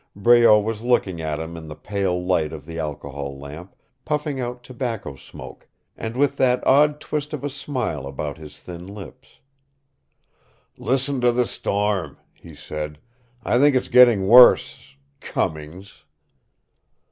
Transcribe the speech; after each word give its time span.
Breault 0.15 0.61
was 0.65 0.81
looking 0.81 1.21
at 1.21 1.37
him 1.37 1.55
in 1.55 1.67
the 1.67 1.75
pale 1.75 2.19
light 2.19 2.51
of 2.53 2.65
the 2.65 2.79
alcohol 2.79 3.37
lamp, 3.37 3.75
puffing 4.03 4.39
out 4.39 4.63
tobacco 4.63 5.15
smoke, 5.15 5.67
and 5.95 6.17
with 6.17 6.37
that 6.37 6.65
odd 6.65 6.99
twist 6.99 7.33
of 7.33 7.43
a 7.43 7.51
smile 7.51 8.07
about 8.07 8.39
his 8.39 8.59
thin 8.61 8.87
lips. 8.87 9.41
"Listen 10.75 11.21
to 11.21 11.31
the 11.31 11.45
storm," 11.45 12.17
he 12.33 12.55
said. 12.55 12.97
"I 13.43 13.59
think 13.59 13.75
it's 13.75 13.89
getting 13.89 14.25
worse 14.25 14.95
Cummings!" 15.19 16.03